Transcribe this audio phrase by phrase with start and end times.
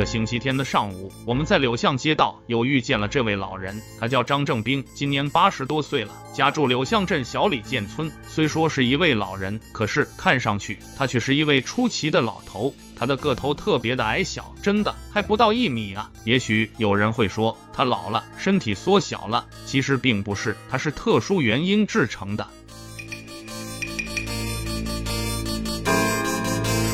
[0.00, 8.10] 个星期天的上午，我们在柳巷街道又遇见了这位老人，他叫张正兵，今年八十多岁了，家住柳巷镇小李建村。
[8.26, 12.74] 虽说是一位老人，可是看上去他却是一位出奇的老头。
[12.96, 16.10] 他的个头特别的矮小，真的还不到一米啊。
[16.24, 22.46] 也许有人会说他老了，身体缩小了，其实并不是，他是特殊原因制成的。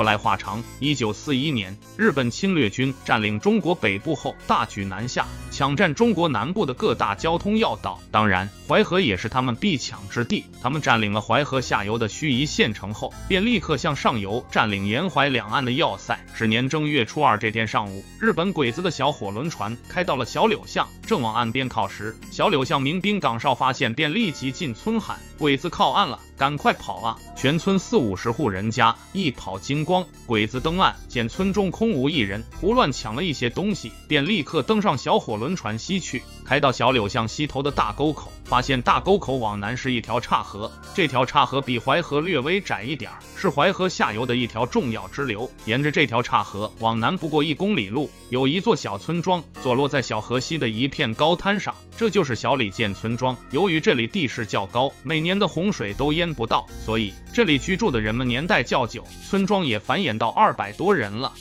[0.00, 8.00] 说来话长，一九四一年，日本侵略军占领中国北部后，大举南下，抢占中国南部的各大交通要道。
[8.10, 10.46] 当然，淮河也是他们必抢之地。
[10.62, 16.18] 他们占领了淮河下游的盱眙县城后，便立刻向上游占领沿淮两岸的要塞。
[16.34, 30.06] 是年正月初二这天上午，日本鬼子的小火轮船开到了小柳巷，正往岸边靠时，小柳巷民兵岗哨发现，便立即进村喊：“鬼子靠岸了，赶快跑啊！”全村四五十户人家一跑精光。
[30.24, 36.22] 鬼子登岸，见村中空无一人，胡乱抢了一些东西，便立刻登上小火轮船西去。
[36.44, 45.48] 开到小柳巷西头的大沟口，发现大沟口往南是一条岔河，这条岔河比淮河略微窄一点儿，是淮河下游的一条重要支流。
[45.66, 53.36] 沿着这条岔河往南不过一公里路，有一座小村庄，坐落在小河西的一片高滩上，这就是小李建村庄。
[53.52, 61.32] 由于这里地势较高，每年的洪水都淹不到，所以这里居住的人们年代较久，村庄也繁衍到二百多人了。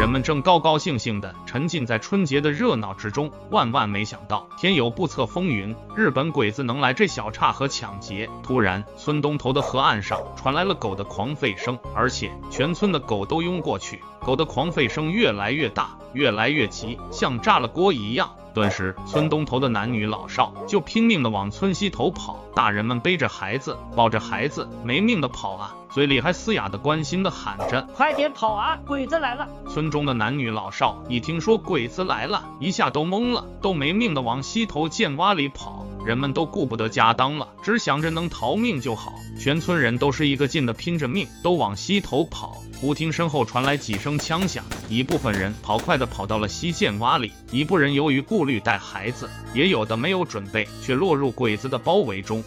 [0.00, 8.26] 人们正高高兴兴地沉浸在春节的热闹之中，万万没想到天有不测风云，日本鬼子能来这小岔河抢劫。
[8.42, 18.30] 突然，村东头的河岸上传来了狗的狂吠声，而且全村的狗都拥过去，狗的狂吠声越来越大，越来越急，像炸了锅一样。
[18.54, 35.84] 顿时，村东头的男女老少就拼命的往村西头跑，大人们背着孩子，抱着孩子，没命的跑啊，嘴里还嘶哑的关心的喊着：“快点跑啊，鬼子来了！”村中的男女老少一听说鬼子来了，一下都懵了，都没命的往西头涧洼里跑。
[36.06, 39.12] 人们都顾不得家当了，只想着能逃命就好。
[39.38, 42.56] 全村人都是一个劲的拼着命，都往西头跑。
[42.80, 52.42] 忽听身后传来几声枪响，一部分人跑快的跑到了西涧洼里，一部分人由于顾虑带孩子，也有的没有准备，却落入鬼子的包围中。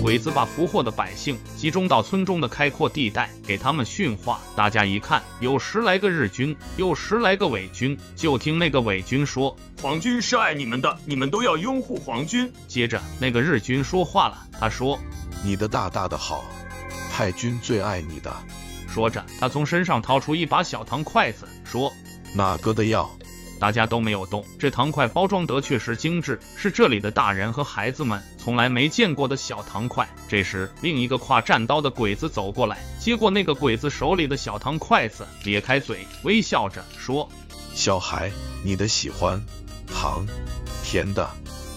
[0.00, 4.40] 鬼子把俘获的百姓集中到村中的开阔地带，给他们训话。
[4.54, 7.98] 大家一看，有十来个日军，有十来个伪军。
[8.14, 14.98] 就听那个伪军说：“皇军是爱你们的，你们都要拥护皇军。”接着，那个日军说话了，他说。
[15.44, 16.44] 你的大大的好，
[17.12, 18.32] 太君最爱你的。
[18.88, 21.92] 说着，他从身上掏出一把小糖筷子，说
[22.34, 23.10] ：“哪个的要？”
[23.58, 24.44] 大家都没有动。
[24.58, 30.08] 这糖块包装得确实精致，是这里的大人和孩子们从来没见过的小糖块。
[30.28, 37.28] 这时，另一个挎战刀的鬼子走过来，接过那个鬼子手里的小糖筷子，咧开嘴，微笑着说
[37.74, 38.30] ：“小孩，
[38.64, 39.42] 你的喜欢
[39.86, 40.26] 糖，
[40.84, 41.28] 甜的。”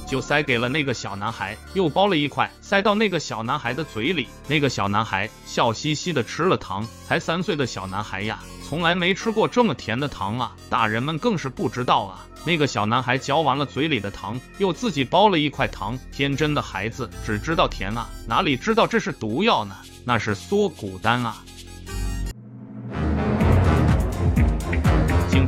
[0.07, 4.27] 就塞给了那个小男孩，又包了一块塞到那个小男孩的嘴里。
[4.45, 10.55] 那个小男孩笑嘻嘻的吃了糖，才三岁的小男孩呀，从来没吃过这么甜的糖啊！
[10.69, 12.25] 大人们更是不知道啊。
[12.45, 15.99] 那个小男孩嚼完了嘴里的糖，又自己包了一块糖。
[16.09, 19.75] 天真的孩子只知道甜啊，哪里知道这是毒药呢？
[20.05, 21.43] 那是缩骨丹啊！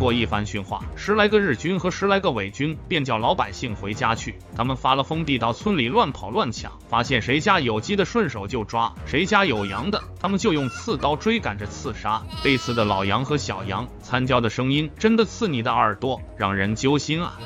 [0.03, 4.35] 过一番训话，十来个日军和十来个伪军便叫老百姓回家去。
[4.53, 12.21] 他们发了疯地到村里乱跑乱抢，发现谁家有鸡的顺手就抓，谁家有羊的，他们就用刺刀追赶着刺杀。
[12.43, 17.39] 被刺的老羊和小羊惨叫的声音，真的刺你的耳朵，让人揪心啊！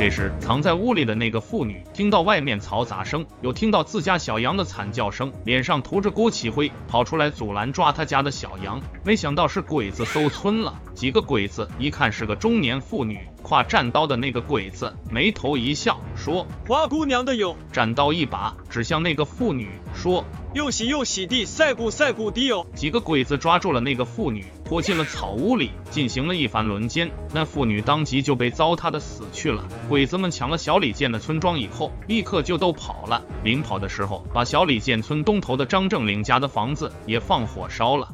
[0.00, 8.80] 这时，藏在屋里的那个妇女听到外面嘈杂声，又听到自家小羊的惨叫声，脸上涂着锅漆灰，跑出来阻拦抓他家的小羊。
[9.04, 10.74] 没想到是鬼子搜村了。
[10.94, 20.24] 几个鬼子一看是个中年妇女，挎战刀的那个鬼子眉头一笑，说：“花姑娘的有。”战刀一把指向那个妇女，说。
[20.52, 22.66] 又洗又洗地，晒谷晒谷地哦！
[22.74, 27.08] 几个鬼子抓住了那个妇女，拖进了草屋里，进行了一番轮奸。
[27.32, 29.64] 那妇女当即就被糟蹋的死去了。
[29.88, 33.22] 鬼子们抢了小李建的村庄以后，立刻就都跑了。
[33.44, 38.08] 临跑的时候，把小李建村东头的张正岭家的房子也放火烧了。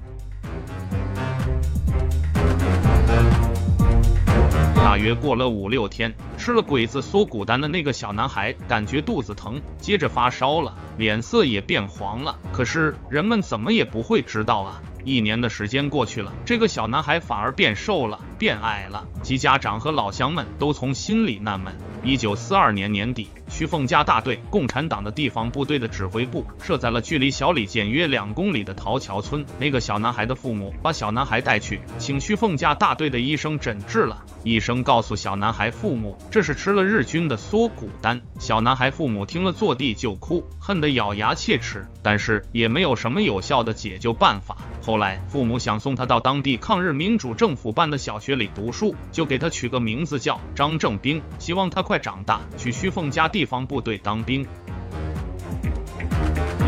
[4.74, 12.38] 大约过了五六天，吃了鬼子缩骨丹的那个小男孩感觉肚子疼，接着发烧了，脸色也变黄了。
[12.52, 19.06] 可是人们怎么也不会知道啊，一年的时间过去了，这个小男孩反而变瘦了，变矮了。
[19.22, 21.74] 其家长和老乡们都从心里纳闷。
[22.04, 29.44] 一九四二年年底，徐凤家大队共产党的地方部队的指挥部设在了距离小李简约两公里的陶桥村。
[29.58, 34.22] 那个小男孩的父母把小男孩带去，请徐凤家大队的医生诊治了。
[34.44, 38.20] 医生告诉小男孩父母，这是吃了日军的缩骨丹。
[38.38, 44.58] 小男孩父母听了坐地就哭，恨得咬牙切齿，但是也没有什么有效的解救办法。
[44.82, 54.46] 后来父母想送他到当地抗日民主政府办的小学里读书，就给他取个名字叫张正兵，希望他快长大去徐凤家地方部队当兵。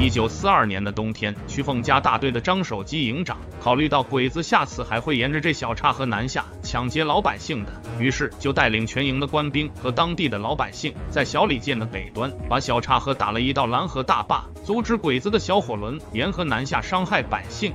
[0.00, 17.72] 一九四二年的冬天，曲凤家大队的张守基营长考虑到鬼子下次还会沿着这小岔河南下抢劫老百姓的，于是就带领全营的官兵和当地的老百姓，在小李建的北端把小岔河打了一道拦河大坝，阻止鬼子的小火轮沿河南下伤害百姓。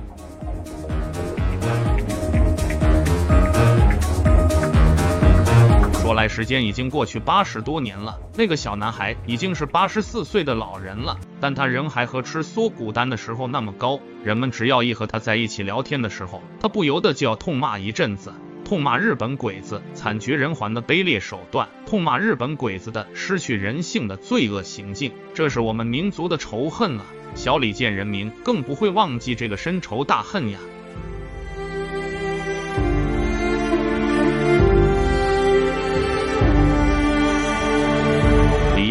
[6.14, 13.98] 说来时间已经过去八十多年了，那个小男孩已经是八十四岁的老人了，但他仍还和吃缩骨丹的时候那么高。
[14.22, 18.32] 人们只要一和他在一起聊天的时候，他不由得就要痛骂一阵子，
[18.64, 25.10] 痛骂日本鬼子惨绝人寰的卑劣手段，痛骂日本鬼子的失去人性的罪恶行径。
[25.34, 27.04] 这是我们民族的仇恨啊！
[27.34, 30.60] 小李涧人民更不会忘记这个深仇大恨呀。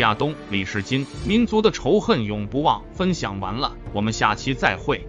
[0.04, 2.84] 亚东、李世金，民族的仇恨永不忘。
[2.94, 5.08] 分享完了，我们下期再会。